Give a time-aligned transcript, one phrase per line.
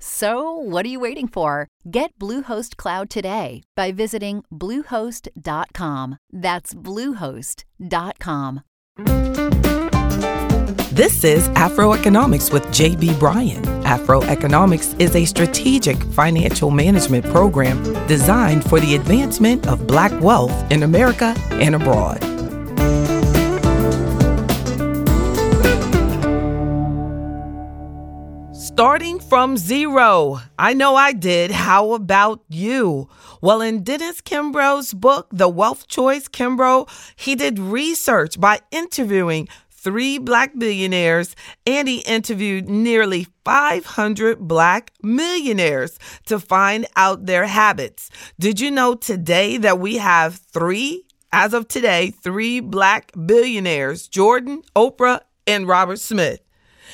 [0.00, 1.68] So, what are you waiting for?
[1.90, 6.18] Get Bluehost Cloud today by visiting Bluehost.com.
[6.32, 8.62] That's Bluehost.com.
[10.98, 13.62] This is Afroeconomics with JB Bryan.
[13.84, 20.82] Afroeconomics is a strategic financial management program designed for the advancement of black wealth in
[20.82, 22.27] America and abroad.
[28.78, 30.38] Starting from zero.
[30.56, 31.50] I know I did.
[31.50, 33.08] How about you?
[33.42, 40.18] Well, in Dennis Kimbro's book, The Wealth Choice, Kimbro, he did research by interviewing three
[40.18, 41.34] black billionaires
[41.66, 48.10] and he interviewed nearly 500 black millionaires to find out their habits.
[48.38, 54.62] Did you know today that we have three, as of today, three black billionaires Jordan,
[54.76, 56.38] Oprah, and Robert Smith?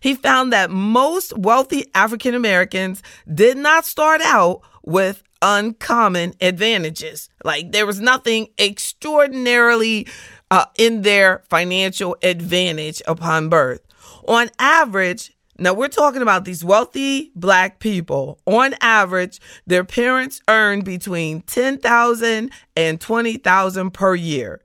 [0.00, 7.28] He found that most wealthy African Americans did not start out with uncommon advantages.
[7.44, 10.06] Like there was nothing extraordinarily
[10.50, 13.80] uh, in their financial advantage upon birth.
[14.26, 18.38] On average, now we're talking about these wealthy black people.
[18.46, 24.60] On average, their parents earned between 10,000 and 20,000 per year.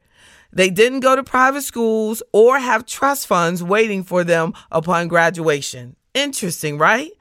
[0.53, 5.95] They didn't go to private schools or have trust funds waiting for them upon graduation.
[6.13, 7.11] Interesting, right?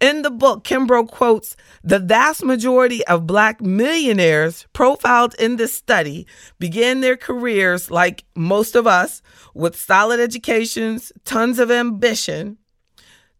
[0.00, 6.26] In the book, Kimbro quotes the vast majority of black millionaires profiled in this study
[6.58, 9.22] began their careers like most of us
[9.54, 12.58] with solid educations, tons of ambition.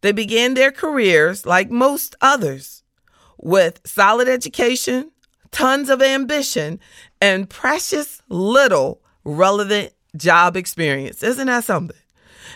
[0.01, 2.83] They began their careers like most others
[3.39, 5.11] with solid education,
[5.51, 6.81] tons of ambition,
[7.21, 11.23] and precious little relevant job experience.
[11.23, 11.97] Isn't that something?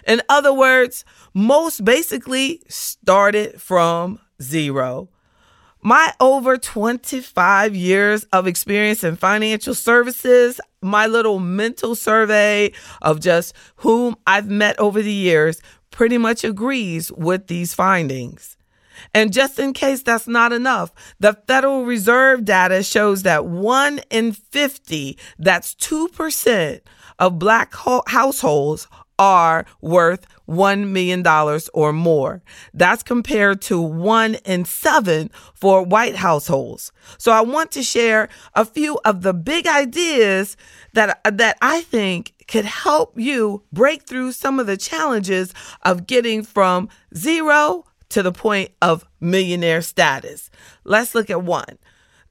[0.07, 5.09] In other words, most basically started from zero.
[5.81, 13.55] My over 25 years of experience in financial services, my little mental survey of just
[13.77, 18.58] whom I've met over the years pretty much agrees with these findings.
[19.15, 24.33] And just in case that's not enough, the Federal Reserve data shows that one in
[24.33, 26.81] 50, that's 2%
[27.19, 28.87] of black ho- households
[29.19, 31.27] are worth $1 million
[31.75, 32.43] or more.
[32.73, 36.93] That's compared to one in seven for white households.
[37.19, 40.57] So I want to share a few of the big ideas
[40.95, 46.43] that, that I think could help you break through some of the challenges of getting
[46.43, 50.51] from zero to the point of millionaire status.
[50.85, 51.79] Let's look at one.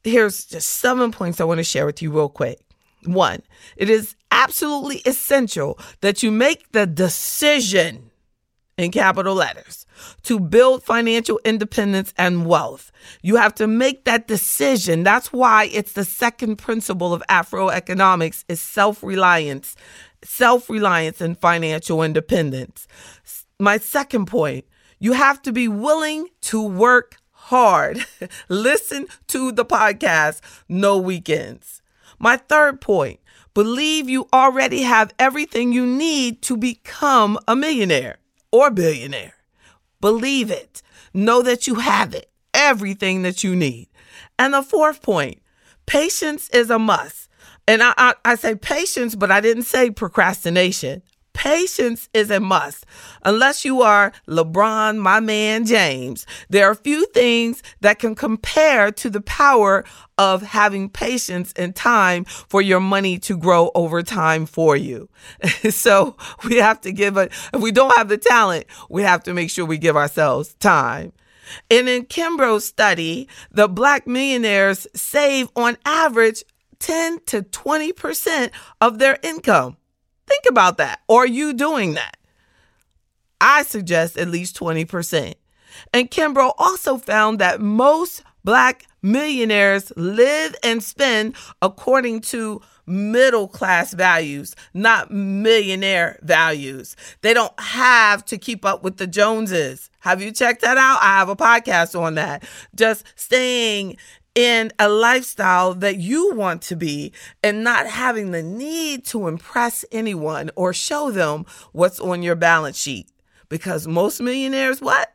[0.03, 2.59] Here's just seven points I want to share with you real quick.
[3.03, 3.41] One,
[3.75, 8.11] it is absolutely essential that you make the decision
[8.77, 9.85] in capital letters
[10.23, 12.91] to build financial independence and wealth.
[13.21, 15.03] You have to make that decision.
[15.03, 19.75] That's why it's the second principle of Afroeconomics is self-reliance,
[20.23, 22.87] self-reliance and financial independence.
[23.59, 24.65] My second point,
[24.99, 28.05] you have to be willing to work hard.
[28.49, 31.81] Listen to the podcast, no weekends.
[32.19, 33.19] My third point,
[33.53, 38.17] believe you already have everything you need to become a millionaire
[38.51, 39.33] or billionaire.
[40.01, 40.81] Believe it.
[41.13, 43.87] Know that you have it, everything that you need.
[44.37, 45.41] And the fourth point,
[45.85, 47.29] patience is a must.
[47.67, 51.01] And I, I, I say patience, but I didn't say procrastination.
[51.37, 52.83] Patience is a must.
[53.23, 59.07] Unless you are LeBron, my man James, there are few things that can compare to
[59.07, 59.85] the power
[60.17, 65.09] of having patience and time for your money to grow over time for you.
[65.69, 69.33] so we have to give it, if we don't have the talent, we have to
[69.35, 71.13] make sure we give ourselves time.
[71.69, 76.43] And in Kimbro's study, the black millionaires save on average
[76.79, 78.49] 10 to 20%
[78.81, 79.77] of their income.
[80.27, 81.01] Think about that.
[81.09, 82.17] Are you doing that?
[83.39, 85.35] I suggest at least 20%.
[85.93, 93.93] And Kimbro also found that most black millionaires live and spend according to middle class
[93.93, 96.95] values, not millionaire values.
[97.21, 99.89] They don't have to keep up with the Joneses.
[99.99, 100.99] Have you checked that out?
[101.01, 102.43] I have a podcast on that.
[102.73, 103.97] Just staying
[104.37, 107.11] in a lifestyle that you want to be
[107.41, 112.77] and not having the need to impress anyone or show them what's on your balance
[112.77, 113.09] sheet.
[113.49, 115.11] Because most millionaires, what?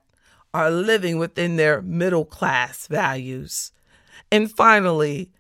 [0.53, 3.71] Are living within their middle class values.
[4.33, 5.31] And finally,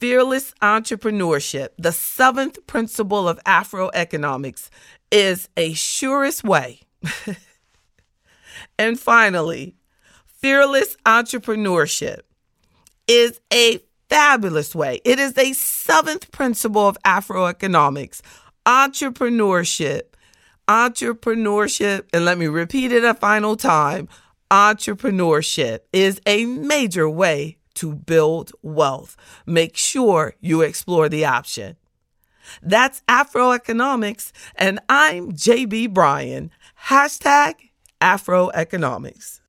[0.00, 4.70] fearless entrepreneurship, the seventh principle of Afro economics,
[5.12, 6.80] is a surest way.
[8.76, 9.76] and finally,
[10.26, 12.22] fearless entrepreneurship
[13.06, 15.00] is a fabulous way.
[15.04, 18.22] It is a seventh principle of Afro economics
[18.66, 20.02] entrepreneurship.
[20.66, 24.08] Entrepreneurship, and let me repeat it a final time
[24.50, 29.16] entrepreneurship is a major way to build wealth.
[29.46, 31.76] Make sure you explore the option.
[32.62, 36.50] That's Afroeconomics, and I'm JB Bryan.
[36.86, 37.54] Hashtag
[38.00, 39.40] Afroeconomics.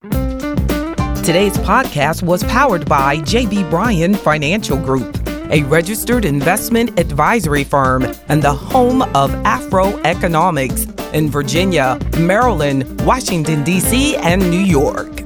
[1.26, 8.44] Today's podcast was powered by JB Bryan Financial Group, a registered investment advisory firm and
[8.44, 15.24] the home of Afro Economics in Virginia, Maryland, Washington, D.C., and New York.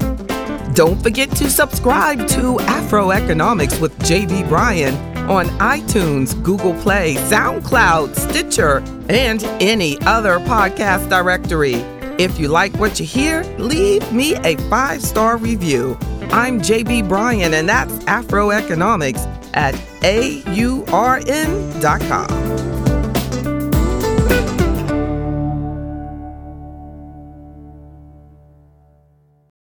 [0.74, 4.96] Don't forget to subscribe to Afroeconomics with JB Bryan
[5.30, 8.78] on iTunes, Google Play, SoundCloud, Stitcher,
[9.10, 11.84] and any other podcast directory.
[12.20, 15.98] If you like what you hear, leave me a five star review.
[16.32, 19.74] I'm JB Bryan, and that's Afroeconomics at
[20.04, 20.80] AURN.com.